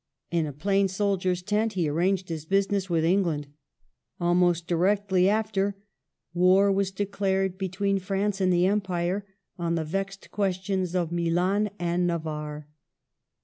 In 0.31 0.47
a 0.47 0.51
plain 0.51 0.87
soldier's 0.87 1.43
tent 1.43 1.73
he 1.73 1.87
arranged 1.87 2.29
his 2.29 2.45
business 2.47 2.89
with 2.89 3.03
England. 3.05 3.45
Almost 4.19 4.65
directly 4.65 5.29
after, 5.29 5.75
war 6.33 6.71
was 6.71 6.89
declared 6.89 7.59
between 7.59 7.99
France 7.99 8.41
and 8.41 8.51
the 8.51 8.65
Empire, 8.65 9.27
on 9.59 9.75
the 9.75 9.85
vexed 9.85 10.31
questions 10.31 10.95
of 10.95 11.11
Milan 11.11 11.69
and 11.77 12.07
Navarre. 12.07 12.67